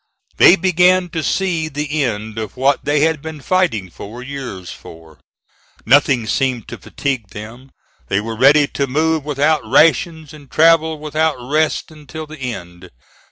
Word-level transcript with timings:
They 0.37 0.55
began 0.55 1.09
to 1.09 1.21
see 1.21 1.67
the 1.69 2.01
end 2.03 2.39
of 2.39 2.57
what 2.57 2.85
they 2.85 3.01
had 3.01 3.21
been 3.21 3.39
fighting 3.39 3.91
four 3.91 4.23
years 4.23 4.71
for. 4.71 5.19
Nothing 5.85 6.25
seemed 6.25 6.67
to 6.69 6.79
fatigue 6.79 7.27
them. 7.27 7.69
They 8.07 8.19
were 8.19 8.35
ready 8.35 8.65
to 8.65 8.87
move 8.87 9.23
without 9.23 9.61
rations 9.63 10.33
and 10.33 10.49
travel 10.49 10.97
without 10.97 11.35
rest 11.39 11.91
until 11.91 12.25
the 12.25 12.39
end. 12.39 12.89